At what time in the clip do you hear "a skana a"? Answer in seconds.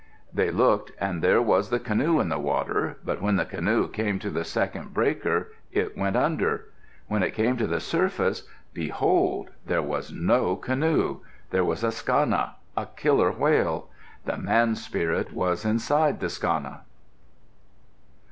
11.83-12.87